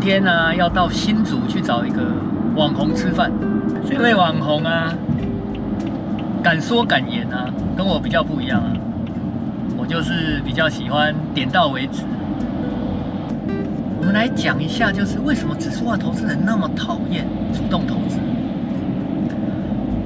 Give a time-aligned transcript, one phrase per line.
[0.00, 2.00] 天呢、要到新竹去找一个
[2.56, 3.30] 网红吃饭。
[3.86, 4.92] 这位网红啊，
[6.42, 7.44] 敢说敢言啊，
[7.76, 8.72] 跟我比较不一样啊。
[9.76, 12.02] 我就是比较喜欢点到为止。
[13.98, 18.18] 我们来讲一下，就是为什么指数化投资人那么讨厌主动投资。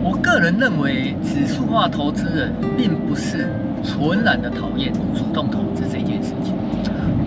[0.03, 3.49] 我个人认为，指数化投资人并不是
[3.83, 6.53] 纯然的讨厌主动投资这件事情，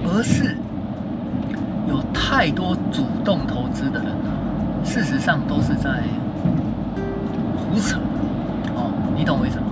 [0.05, 0.57] 而是。
[2.37, 4.29] 太多主动投资的人啊，
[4.85, 6.03] 事实上都是在
[7.57, 7.97] 胡扯
[8.75, 9.65] 哦，你懂我意思吗？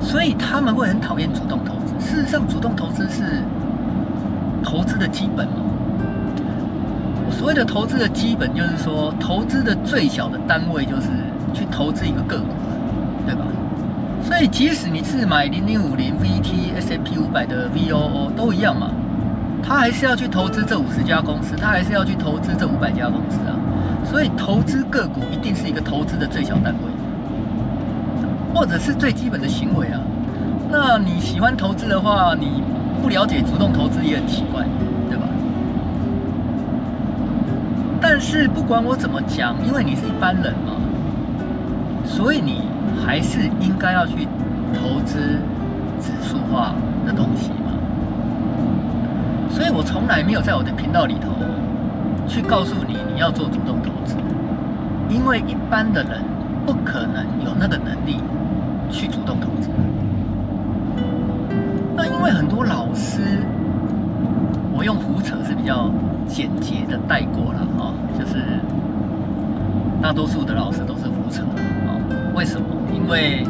[0.00, 1.94] 所以他们会很讨厌主动投资。
[2.04, 3.44] 事实上，主动投资是
[4.60, 5.54] 投资的基本嘛。
[7.30, 11.06] 所谓的投资的基本，就是说投资的最小的单位就是
[11.54, 12.46] 去投资一个个股，
[13.24, 13.44] 对吧？
[14.20, 18.90] 所以，即使你是买零零五零 VT S&P 五百的 VOO 都一样嘛。
[19.62, 23.56] 他还是要去投资这五十家公司，他还是要去投资这五百家公司啊。
[24.04, 26.90] 所以投资个股一定是一个投资的最小单位，
[28.54, 30.00] 或者是最基本的行为啊。
[30.70, 32.62] 那你喜欢投资的话，你
[33.02, 34.64] 不了解主动投资也很奇怪，
[35.10, 35.26] 对吧？
[38.00, 40.72] 但是不管我怎么讲，因为你是一般人嘛，
[42.06, 42.62] 所以你
[43.04, 44.26] 还是应该要去
[44.72, 45.18] 投资
[46.00, 46.74] 指数化
[47.06, 47.50] 的东西。
[49.58, 51.32] 所以我从来没有在我的频道里头
[52.28, 54.14] 去告诉你你要做主动投资，
[55.10, 56.22] 因为一般的人
[56.64, 58.20] 不可能有那个能力
[58.88, 59.68] 去主动投资。
[61.96, 63.42] 那因为很多老师，
[64.72, 65.90] 我用胡扯是比较
[66.28, 68.36] 简洁的带过了哈，就是
[70.00, 71.98] 大多数的老师都是胡扯啊。
[72.32, 72.64] 为什么？
[72.94, 73.44] 因为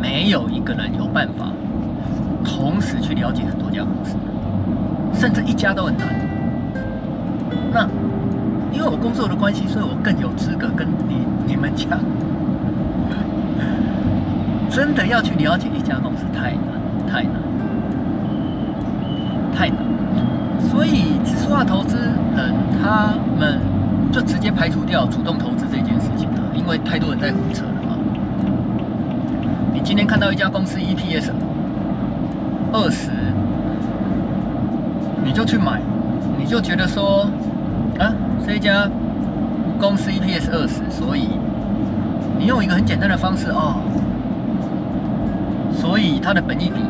[0.00, 1.52] 没有一个人有办法
[2.42, 4.16] 同时去了解很多家公司。
[5.14, 6.06] 甚至一家都很难。
[7.72, 7.86] 那
[8.72, 11.98] 因为我工作的关系，所以我更有资格跟你你们讲，
[14.70, 16.60] 真的要去了解一家公司太难，
[17.08, 17.32] 太难，
[19.54, 19.78] 太难。
[20.70, 23.60] 所以指数化投资人他们
[24.12, 27.96] 就直接排除掉主动投资这件事情了，因为太多人在胡扯了嘛。
[29.72, 31.30] 你今天看到一家公司 EPS
[32.72, 33.10] 二十。
[35.30, 35.80] 你就去买，
[36.36, 37.24] 你就觉得说，
[38.00, 38.12] 啊，
[38.44, 38.90] 这一家
[39.78, 41.28] 公司 EPS 二十，所以
[42.36, 43.76] 你用一个很简单的方式哦，
[45.72, 46.80] 所以它的本益比，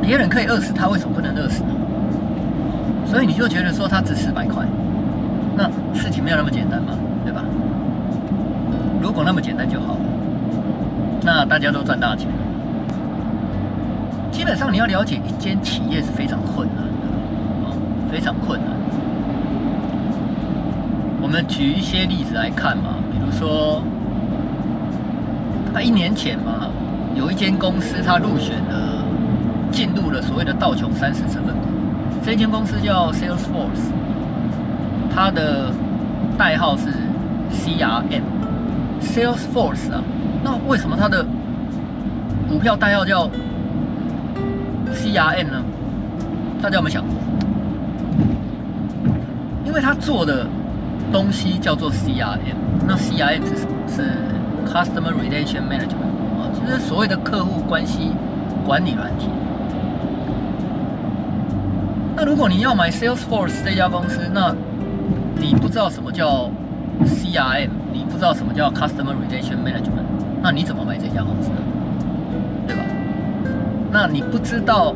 [0.00, 1.68] 别人可以二十，他为什么不能二十呢？
[3.04, 4.64] 所以你就觉得说它值四百块，
[5.54, 6.94] 那事情没有那么简单嘛，
[7.26, 7.44] 对吧？
[9.02, 10.00] 如果那么简单就好了，
[11.22, 12.26] 那大家都赚大钱。
[14.30, 16.90] 基本上你要了解一间企业是非常困难的，
[17.64, 17.74] 哦，
[18.10, 18.70] 非常困难。
[21.22, 23.82] 我们举一些例子来看嘛，比如说，
[25.72, 26.68] 他一年前嘛，
[27.14, 29.04] 有一间公司他入选了，
[29.70, 31.68] 进入了所谓的道琼三十成分股，
[32.24, 33.90] 这间公司叫 Salesforce，
[35.14, 35.70] 它的
[36.38, 36.86] 代号是
[37.52, 40.02] CRM，Salesforce 啊，
[40.42, 41.24] 那为什么它的
[42.48, 43.28] 股票代号叫
[44.94, 45.62] ？CRM 呢？
[46.62, 47.14] 大家有没有想过？
[49.64, 50.46] 因为他做的
[51.12, 52.56] 东西叫做 CRM，
[52.86, 53.72] 那 CRM 是什么？
[53.88, 54.02] 是
[54.66, 58.12] Customer Relation Management 啊，就是所谓的客户关系
[58.64, 59.28] 管理软体。
[62.16, 64.54] 那如果你要买 Salesforce 这家公司，那
[65.38, 66.50] 你不知道什么叫
[67.06, 70.04] CRM，你不知道什么叫 Customer Relation Management，
[70.42, 71.56] 那你怎么买这家公司呢？
[73.92, 74.94] 那你不知道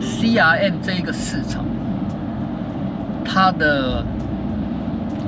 [0.00, 1.64] CRM 这一个市场，
[3.24, 4.04] 它的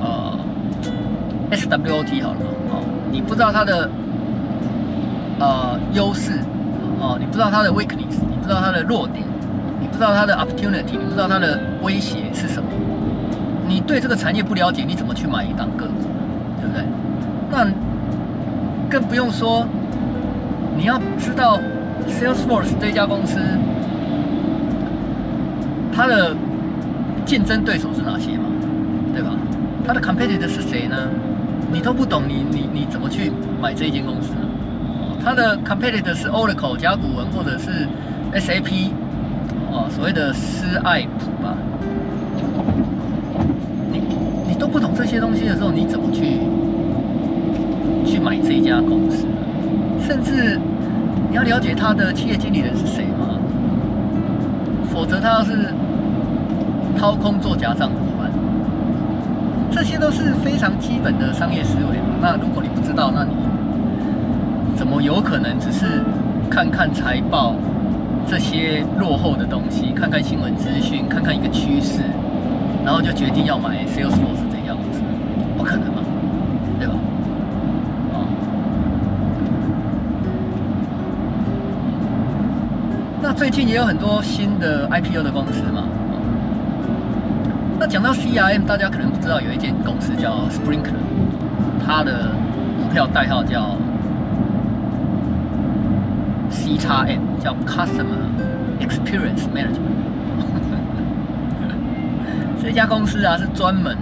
[0.01, 0.39] 呃
[1.51, 2.39] SWOT 好了
[2.71, 3.91] 哦，你不知道它的
[5.41, 6.33] 呃优势
[7.01, 9.25] 哦，你不知道它的 weakness，你不知道它的弱点，
[9.81, 12.69] 你不知道它的 opportunity，你不知道它的威胁是什么，
[13.67, 16.09] 你对这个产业不了解，你怎么去买一档个股，
[16.61, 16.85] 对不对？
[17.51, 17.67] 那
[18.89, 19.67] 更不用说
[20.77, 21.59] 你要知道。
[22.09, 23.39] Salesforce 这家公司，
[25.93, 26.35] 它的
[27.25, 28.45] 竞争对手是哪些嘛？
[29.13, 29.31] 对吧？
[29.87, 30.97] 它的 competitor 是谁呢？
[31.73, 34.47] 你都不懂，你你你怎么去买这一间公司呢？
[35.25, 37.89] 它的 competitor 是 Oracle 甲骨文或者是
[38.35, 38.91] SAP
[39.71, 41.57] 哦，所谓的思爱普吧？
[43.91, 44.03] 你
[44.49, 46.39] 你都不懂这些东西的时候，你怎么去
[48.05, 49.33] 去买这一家公司呢？
[50.07, 50.61] 甚至。
[51.33, 53.41] 你要了解他的企业经理人是谁吗？
[54.93, 55.73] 否则他要是
[56.99, 58.31] 掏空做假账怎么办？
[59.71, 61.99] 这些都是非常基本的商业思维。
[62.21, 63.31] 那如果你不知道，那你
[64.77, 66.05] 怎么有可能只是
[66.51, 67.55] 看看财报
[68.27, 72.03] 这些落后的东西，看看新闻资讯，看看一个趋势，
[72.85, 75.01] 然后就决定要买 Salesforce 这样子？
[75.57, 76.03] 不可能嘛，
[76.79, 76.93] 对吧？
[78.13, 78.29] 哦。
[83.35, 85.85] 最近也有很多新的 IPO 的公司嘛。
[87.79, 90.95] 那讲到 CRM，大家可能不知道有一间公司叫 Sprinkler，
[91.85, 92.29] 它的
[92.81, 93.77] 股票代号叫
[96.51, 98.23] CXM，叫 Customer
[98.81, 99.99] Experience Management。
[102.63, 103.97] 这家公司啊是专门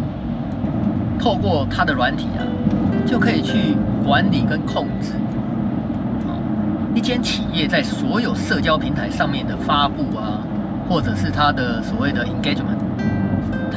[1.19, 2.45] 透过它的软体啊，
[3.07, 3.75] 就可以去
[4.05, 5.13] 管理跟控制
[6.95, 10.41] 一间企业在所有社交平台上面的发布啊，
[10.89, 12.79] 或者是它的所谓的 engagement。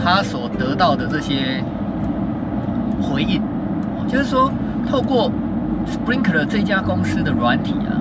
[0.03, 1.63] 他所得到的这些
[3.01, 3.41] 回应，
[4.05, 4.51] 就是说，
[4.89, 5.31] 透过
[5.87, 7.95] Sprinkler 这家公司的软体啊，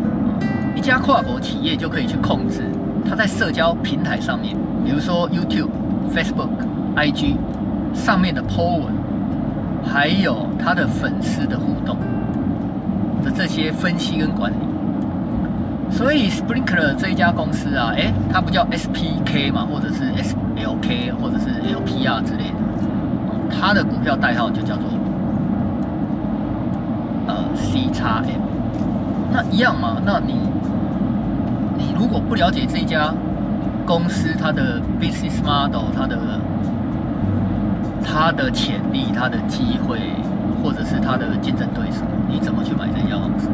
[0.74, 2.62] 一家跨国企业就可以去控制
[3.08, 5.68] 他在社交平台上面，比如说 YouTube、
[6.12, 6.48] Facebook、
[6.96, 7.36] IG
[7.94, 8.92] 上面的 po 文，
[9.84, 11.96] 还有他的粉丝的互动
[13.22, 14.71] 的这些分析跟管理。
[15.92, 22.56] 所以 Sprinkler 这一家公司啊，诶，它不叫 SPK 嘛，或者是 SLK，或者是 LPR 之类的，
[23.50, 24.84] 它的股票代号就叫做
[27.28, 28.40] 呃 CXM。
[29.32, 30.34] 那一样嘛，那你
[31.76, 33.12] 你如果不了解这一家
[33.86, 36.18] 公司它的 business model，它的
[38.02, 39.98] 它的潜力、它的机会，
[40.62, 43.48] 或者是它的竞争对手，你怎么去买这家公司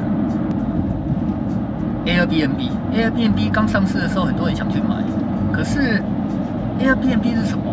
[2.08, 4.96] ？Airbnb，Airbnb 刚上市的时候，很多人想去买，
[5.52, 6.02] 可是
[6.80, 7.64] Airbnb 是什么？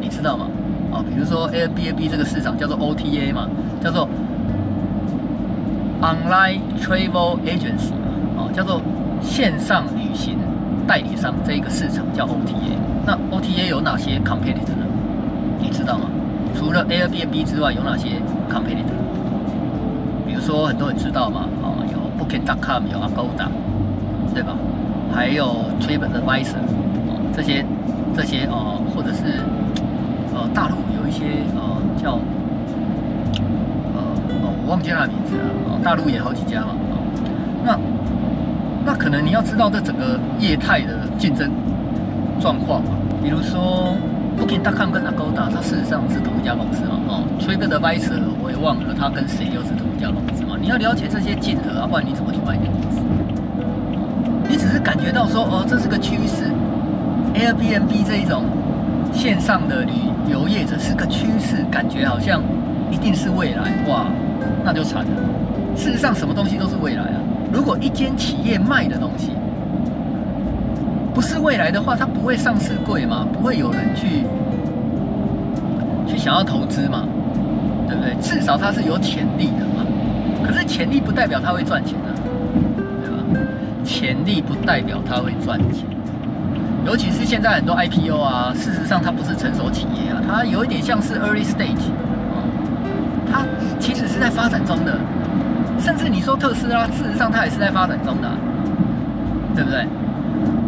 [0.00, 0.46] 你知道吗？
[0.92, 3.48] 啊，比如说 Airbnb 这个市场叫做 OTA 嘛，
[3.82, 4.08] 叫做
[6.00, 8.80] Online Travel Agency 嘛，哦，叫做
[9.20, 10.38] 线上旅行
[10.86, 12.78] 代理商这一个市场叫 OTA。
[13.04, 14.86] 那 OTA 有哪些 competitor 呢？
[15.58, 16.04] 你知道吗？
[16.54, 18.94] 除了 Airbnb 之外，有哪些 competitor？
[20.24, 21.46] 比如说很多人知道吗
[22.18, 23.48] ？Booking.com 有 Agoda，
[24.34, 24.56] 对吧？
[25.14, 26.60] 还有 TripAdvisor，
[27.34, 27.64] 这些
[28.14, 29.40] 这些哦，或者是
[30.34, 31.24] 呃大陆有一些
[31.54, 31.62] 呃
[32.02, 32.18] 叫
[33.94, 34.02] 呃
[34.42, 36.74] 哦我忘记了名字了哦，大陆也好几家嘛。
[37.64, 37.78] 那
[38.84, 41.50] 那可能你要知道这整个业态的竞争
[42.40, 42.90] 状况嘛。
[43.22, 43.96] 比如说
[44.38, 47.00] Booking.com 跟 Agoda，它事实上是同一家公司嘛。
[47.08, 50.45] 哦，TripAdvisor 我也忘了它跟谁又是同一家公司。
[50.60, 52.98] 你要了解这些竞合啊，不然你怎么去买点公司？
[54.48, 56.50] 你只是感觉到说，哦，这是个趋势
[57.34, 58.44] ，Airbnb 这一种
[59.12, 59.92] 线上的旅
[60.30, 62.40] 游业者是个趋势，感觉好像
[62.90, 64.06] 一定是未来，哇，
[64.64, 65.10] 那就惨了。
[65.76, 67.20] 事实上，什么东西都是未来啊。
[67.52, 69.32] 如果一间企业卖的东西
[71.14, 74.24] 不是未来的话，它不会上市贵嘛，不会有人去
[76.06, 77.04] 去想要投资嘛，
[77.88, 78.14] 对不对？
[78.20, 79.66] 至少它是有潜力的。
[80.46, 82.08] 可是潜力不代表它会赚钱啊，
[83.02, 83.40] 对吧？
[83.84, 85.84] 潜力不代表它会赚钱，
[86.86, 91.90] 尤其是现在很多 IPO 啊，事实上它不是成熟企业啊，它有一点像是 early stage，
[93.30, 93.44] 它
[93.80, 94.98] 其实是在发展中的，
[95.80, 98.30] 甚至你说特斯拉，事实上它也是在发展中的，
[99.54, 99.86] 对不对？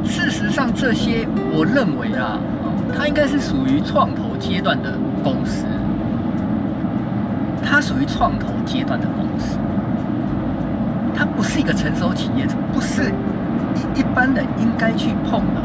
[0.05, 2.39] 事实上这些我认为啊，
[2.97, 4.93] 它应该是属于创投阶段的
[5.23, 5.65] 公司。
[7.79, 9.57] 它属于创投阶段的公司，
[11.15, 13.05] 它不是一个成熟企业，不是
[13.77, 15.63] 一一般人应该去碰的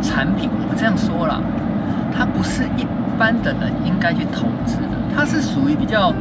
[0.00, 0.48] 产品。
[0.50, 1.38] 我们这样说啦，
[2.16, 2.86] 它不是一
[3.18, 6.14] 般的人应该去投资的，它是属于比较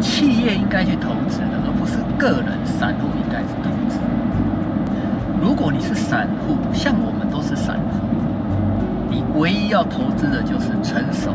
[0.00, 3.98] 企业应该去投资的，而不是个人散户应该去投资。
[5.42, 7.98] 如果你是散户，像我们都是散户，
[9.10, 11.34] 你唯一要投资的就是成熟。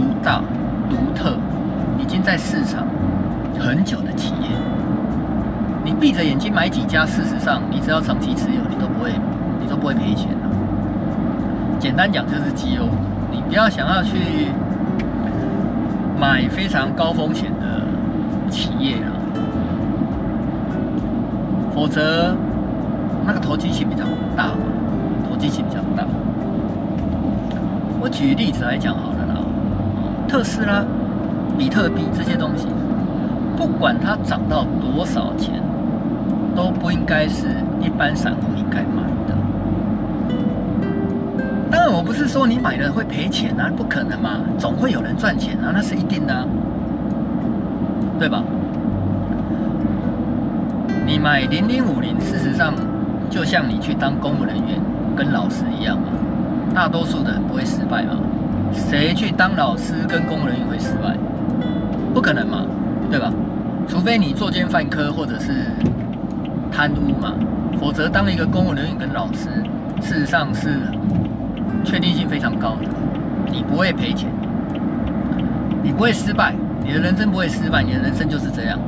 [0.00, 0.40] 独大、
[0.88, 1.36] 独特，
[1.98, 2.86] 已经在市场
[3.58, 4.48] 很久的企业，
[5.84, 9.12] 你闭着眼睛买几家，事实上，你只要长期持有，你都不会，
[9.60, 10.48] 你都不会赔钱的。
[11.78, 12.88] 简单讲就是绩优，
[13.30, 14.48] 你不要想要去
[16.18, 17.82] 买非常高风险的
[18.50, 19.12] 企业啊，
[21.74, 22.34] 否则
[23.26, 24.04] 那个投机性比较
[24.34, 24.52] 大，
[25.28, 26.06] 投机性比较大。
[28.00, 29.09] 我举例子来讲啊。
[30.30, 30.84] 特斯拉、
[31.58, 32.68] 比特币这些东西，
[33.56, 35.60] 不管它涨到多少钱，
[36.54, 37.48] 都不应该是
[37.80, 39.34] 一般散户应该买的。
[41.68, 46.46] 当然，我不是说你买了会赔钱啊，不可能嘛，总会有人赚钱啊，那是一定的啊，
[48.16, 48.44] 对吧？
[51.04, 52.72] 你买零零五零，事实上
[53.28, 54.80] 就像你去当公务人员
[55.16, 56.04] 跟老师一样嘛，
[56.72, 58.10] 大多数的不会失败嘛。
[58.72, 61.16] 谁去当老师跟公务人员会失败？
[62.12, 62.64] 不可能嘛，
[63.10, 63.32] 对吧？
[63.88, 65.66] 除非你作奸犯科或者是
[66.70, 67.32] 贪污嘛，
[67.80, 69.48] 否则当一个公务人员跟老师，
[70.00, 70.80] 事实上是
[71.84, 72.88] 确定性非常高的，
[73.50, 74.28] 你不会赔钱，
[75.82, 78.78] 你不会失败，你的人生不会失败，你的人生就是这样。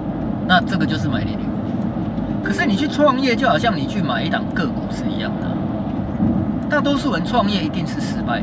[0.46, 2.44] 那这个就是买零零五。
[2.44, 5.48] 可是你去创业，就好像你去买一档个股是一样的，
[6.68, 8.42] 大多数人创业一定是失败。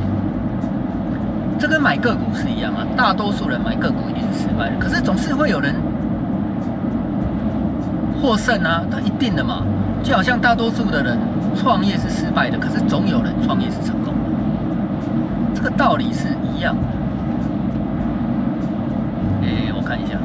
[1.60, 5.74] 这跟买个股是一样啊，大多数人买个股一定是失败的，可是总是会有人
[8.18, 9.62] 获胜啊，他一定的嘛。
[10.02, 11.18] 就好像大多数的人
[11.54, 14.20] 创业是失败的，可是总有人创业是成功的，
[15.54, 16.80] 这个道理是一样的。
[19.42, 20.16] 哎，我看一下，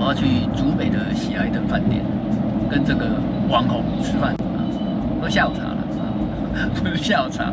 [0.00, 2.02] 我要去竹北的喜来登饭店，
[2.68, 3.06] 跟这个
[3.48, 4.34] 网红吃饭，
[5.22, 6.02] 喝下午茶了啊，
[6.82, 7.52] 不是下午茶，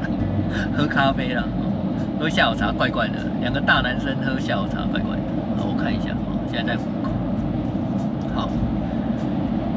[0.76, 1.44] 喝咖啡了。
[2.20, 5.22] 喝下午茶怪怪的，两个大男生喝下午茶怪怪的。
[5.58, 7.12] 好，我看一下，哦现在在湖口。
[8.34, 8.50] 好，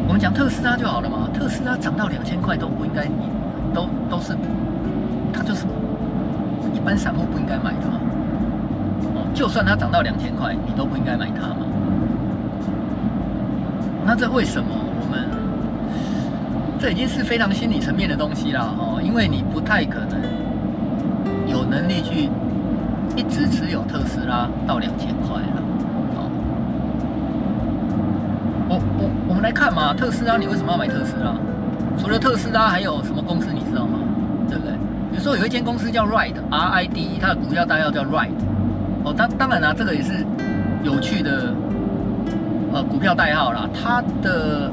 [0.08, 1.28] 我们讲特斯拉就好了嘛。
[1.34, 3.04] 特斯拉涨到两千块都不应该，
[3.74, 4.34] 都都是，
[5.32, 5.66] 它就是
[6.74, 8.00] 一般散户不应该买的嘛。
[9.16, 11.66] 哦，就算它涨到两千块，你都不应该买它嘛。
[14.06, 14.68] 那这为什么？
[14.72, 15.28] 我们
[16.78, 18.72] 这已经是非常心理层面的东西啦。
[18.78, 20.39] 哦，因为你不太可能。
[21.50, 22.30] 有能力去
[23.16, 25.62] 一直持有特斯拉到两千块了，
[26.16, 26.30] 哦，
[28.68, 31.34] 我我我们来看嘛，特斯拉你为什么要买特斯拉？
[31.98, 33.98] 除了特斯拉还有什么公司你知道吗？
[34.48, 34.72] 对不对？
[35.10, 38.30] 比如说有一间公司叫 Ride，R I D 它的股票代号叫 Ride，
[39.04, 40.24] 哦，当当然啦，这个也是
[40.84, 41.52] 有趣的
[42.72, 44.70] 呃股票代号啦，它的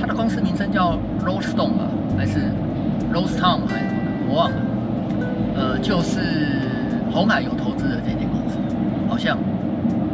[0.00, 1.84] 它的公司名称叫 Rollstone 啊，
[2.16, 2.40] 还是
[3.12, 4.56] Rollstone 还是什么的，我忘了。
[5.56, 6.20] 呃，就是
[7.12, 8.56] 红海有投资的这间公司，
[9.08, 9.36] 好像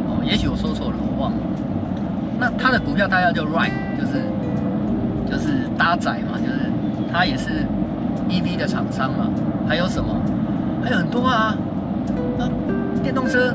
[0.07, 1.37] 哦，也许我说错了，我忘了。
[2.39, 4.23] 那它的股票大概叫 Ride，就是
[5.29, 6.69] 就是搭载嘛，就是
[7.11, 7.65] 它也是
[8.29, 9.29] EV 的厂商嘛。
[9.67, 10.15] 还有什么？
[10.83, 11.57] 还有很多啊，
[12.39, 12.47] 啊，
[13.03, 13.53] 电动车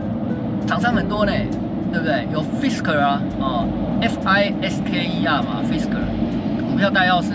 [0.67, 1.33] 厂商很多呢，
[1.93, 2.27] 对不对？
[2.33, 3.67] 有 Fisker 啊，哦
[4.01, 7.31] ，F I S K E R 嘛，Fisker，股票代号是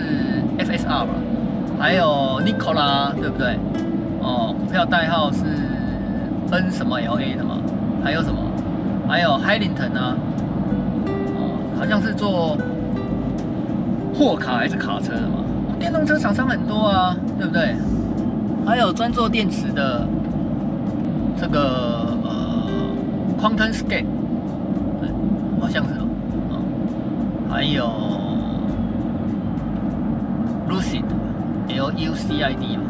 [0.58, 1.10] F S R 嘛。
[1.80, 3.56] 还有 Nikola，对不对？
[4.28, 5.44] 哦，股票代号是
[6.50, 7.56] N 什么 L A 的嘛？
[8.04, 8.38] 还有什么？
[9.08, 10.14] 还有 Hillington 啊？
[11.34, 12.58] 哦，好像是做
[14.14, 15.38] 货卡还是卡车的嘛？
[15.78, 17.74] 电动车厂商很多啊，对不对？
[18.66, 20.06] 还有专做电池的
[21.40, 22.66] 这个呃
[23.40, 24.04] QuantumScape，
[25.00, 25.08] 对，
[25.58, 25.94] 好像是
[26.50, 26.60] 哦。
[27.50, 27.88] 还有
[30.68, 32.82] Lucid，L U C I D 嘛。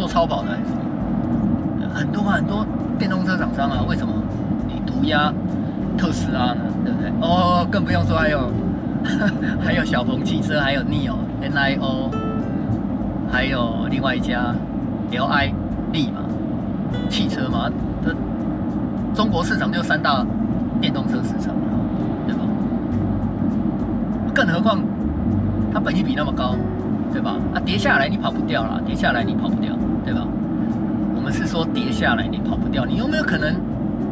[0.00, 0.64] 做超跑的还是？
[1.92, 2.64] 很多很多
[2.98, 4.14] 电动车厂商啊，为什么
[4.66, 5.30] 你独压
[5.98, 6.62] 特斯拉呢？
[6.82, 7.10] 对不对？
[7.20, 8.50] 哦，更不用说还有
[9.62, 12.10] 还有小鹏汽车，还有 NIO N I O，
[13.30, 14.54] 还有另外一家
[15.12, 15.52] L I
[15.92, 16.20] 力嘛，
[17.10, 17.68] 汽车嘛，
[18.02, 18.14] 这
[19.14, 20.24] 中国市场就三大
[20.80, 21.54] 电动车市场，
[22.26, 22.40] 对吧？
[24.34, 24.78] 更何况
[25.74, 26.54] 它本益比那么高。
[27.12, 27.34] 对吧？
[27.52, 29.74] 啊，跌下来你跑不掉了，跌下来你跑不掉，
[31.30, 33.54] 是说跌下来你跑不掉，你有没有可能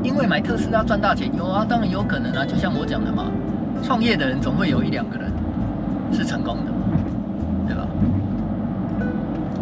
[0.02, 1.30] 因为买特斯拉赚大钱？
[1.36, 2.44] 有啊，当然有可能啊。
[2.44, 3.24] 就像我讲的嘛，
[3.82, 5.30] 创业的人总会有一两个人
[6.12, 6.72] 是成功的，
[7.66, 7.86] 对吧？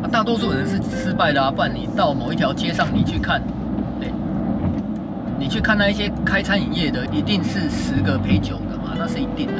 [0.02, 1.50] 啊，大多数人是失败的啊。
[1.50, 3.40] 不然你到某一条街上你去看，
[4.00, 4.10] 对，
[5.38, 9.54] 你去看那一些开餐饮业的，一定是十个赔九个嘛，那是一定的。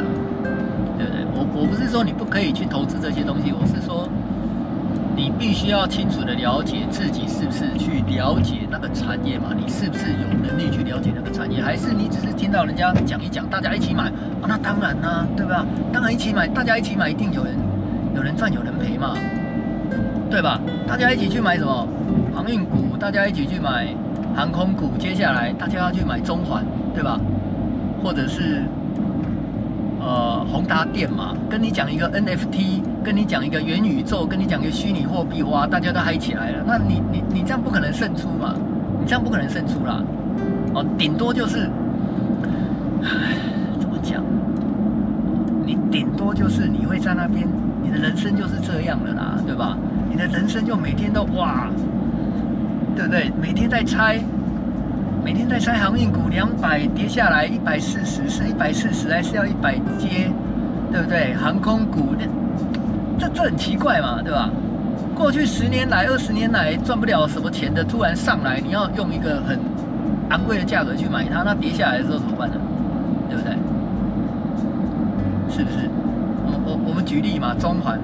[0.98, 1.24] 对不对？
[1.34, 4.08] 我我不是说你不可以去投资这些东西，我是说
[5.16, 9.46] 你必须要清楚的了解自己是不是去了解那个产业嘛？
[9.56, 11.62] 你是不是有能力去了解那个产业？
[11.62, 14.46] 还是你只是听到人家讲一讲，大家一起买啊？
[14.46, 15.64] 那当然啦、对吧？
[15.90, 17.54] 当然一起买，大家一起买，一定有人
[18.14, 19.16] 有人赚有人赔嘛，
[20.30, 20.60] 对吧？
[20.86, 21.88] 大家一起去买什么
[22.34, 22.94] 航运股？
[23.00, 23.88] 大家一起去买
[24.36, 24.90] 航空股？
[24.98, 26.62] 接下来大家要去买中环，
[26.94, 27.18] 对吧？
[28.02, 28.62] 或者是？
[29.98, 36.64] 呃，宏达电嘛，跟你讲一个 NFT，跟你讲一个元宇宙，跟你讲一个虚拟货币，哇，大家都嗨起来了。
[36.66, 38.52] 那你你你这样不可能胜出嘛？
[39.00, 40.02] 你这样不可能胜出啦。
[40.74, 41.70] 哦，顶多就是，
[43.04, 43.38] 唉，
[43.78, 44.20] 怎么讲？
[45.64, 47.46] 你顶多就是你会在那边，
[47.80, 49.78] 你的人生就是这样的啦，对吧？
[50.10, 51.68] 你的人生就每天都哇，
[52.96, 53.30] 对不对？
[53.40, 54.18] 每天在猜，
[55.24, 60.28] 每天在猜航运股两百跌下来一百四十，是一百四十还是要一百接，
[60.90, 61.34] 对不对？
[61.34, 62.26] 航空股那
[63.18, 64.50] 这这很奇怪嘛，对吧？
[65.14, 69.58] 过去十年来、二十年来赚不了什么钱的，突然上来，你要用一个很
[70.30, 72.56] 昂贵的价格去买它，那跌下来的时候怎么办呢？
[73.30, 73.52] 对不对？
[75.50, 75.88] 是不是？
[76.46, 77.98] 我我我们举例嘛，中环。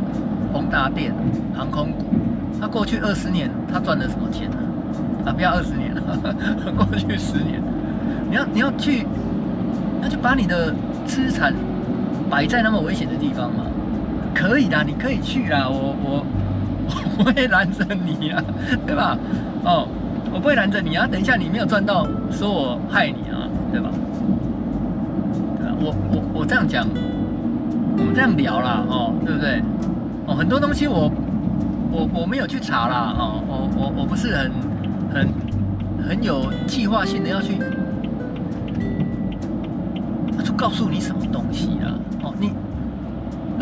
[0.52, 1.11] 宏达电
[1.57, 2.04] 航空股，
[2.61, 4.59] 它过去二十年它赚了什么钱呢？
[5.25, 6.02] 啊，不要二十年了，
[6.76, 7.59] 过去十年，
[8.28, 9.07] 你要你要去，
[10.02, 10.71] 那就把你的
[11.07, 11.54] 资产
[12.28, 13.64] 摆在那么危险的地方嘛？
[14.34, 16.26] 可以的，你可以去啦，我我
[17.18, 18.42] 我不会拦着你啊，
[18.86, 19.16] 对吧？
[19.64, 19.86] 哦，
[20.32, 23.90] 我不会拦着你啊，等一下你没有赚到，说我害你啊，对吧？
[25.58, 25.74] 对吧？
[25.80, 26.86] 我我我这样讲，
[27.96, 29.62] 我们这样聊啦，哦，对不对？
[30.26, 31.10] 哦，很多东西我
[31.90, 34.50] 我我没有去查啦，哦，我我我不是很
[35.12, 35.28] 很
[36.08, 37.58] 很有计划性的要去，
[40.36, 41.94] 要去告诉你什么东西啊？
[42.22, 42.52] 哦，你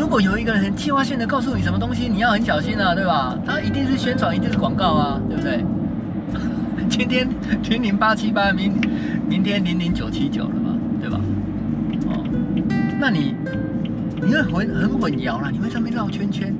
[0.01, 3.37] 如果有一个人计划性的告诉你什么东西，你要很小心啊，对吧？
[3.45, 5.63] 他一定是宣传，一定是广告啊，对不对？
[6.89, 7.29] 今天
[7.69, 8.73] 零零八七八，明
[9.29, 11.21] 明天零零九七九了嘛，对吧？
[12.07, 12.25] 哦，
[12.99, 13.35] 那你。
[14.23, 16.53] 你会很很混淆啦，你会在那边绕圈圈，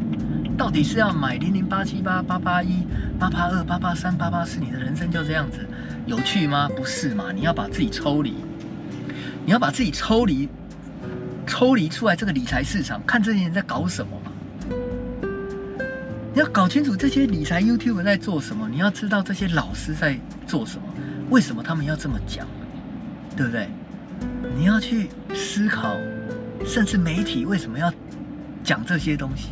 [0.58, 2.88] 到底是要买零零八七八八八一
[3.20, 4.60] 八八二八八三八八四？
[4.60, 5.60] 你的人生就这样子
[6.08, 6.68] 有趣吗？
[6.76, 7.26] 不是嘛？
[7.34, 8.34] 你要把自己抽离，
[9.46, 10.50] 你要把自己抽离，
[11.51, 14.31] 抽离出来这个理财市场，看这些人在搞什么嘛？
[16.34, 20.17] 你要搞清楚这些理财 YouTube 在做什么，你要知道这些老师在
[20.48, 20.84] 做什么，
[21.29, 22.48] 为什么他们要这么讲，
[23.36, 23.67] 对不对？
[24.55, 25.98] 你要去思考。
[26.63, 27.91] 甚至媒体为什么要
[28.63, 29.50] 讲这些东西？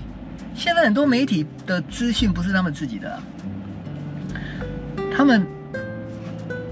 [0.54, 3.20] 现在很多媒体的资讯不是他们自己的，
[5.18, 5.44] 他们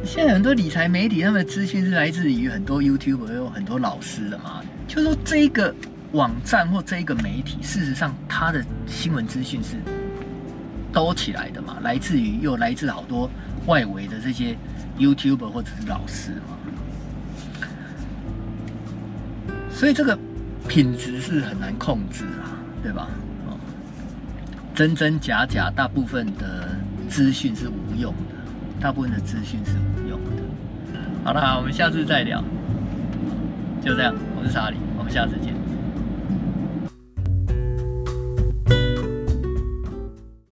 [0.05, 4.61] 现在很多理财媒体，他们的资讯是来自于很多 YouTube 有很多老师的嘛。
[4.87, 5.73] 就是说，这一个
[6.13, 9.75] 网站或这一个媒体，事实上它的新闻资讯是
[10.93, 13.29] 多起来的嘛，来自于又来自好多
[13.65, 14.57] 外围的这些
[14.97, 16.57] YouTuber 或者是老师嘛。
[19.69, 20.17] 所以这个。
[20.67, 22.51] 品质是很难控制啊，
[22.83, 23.07] 对吧？
[23.47, 23.57] 哦，
[24.75, 28.35] 真真假假，大部分的资讯是无用的，
[28.81, 30.99] 大部分的资讯是无用的。
[31.23, 32.43] 好了，我们下次再聊。
[33.81, 35.56] 就这样，我是查理，我们下次见。